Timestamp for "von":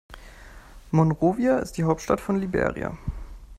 2.21-2.39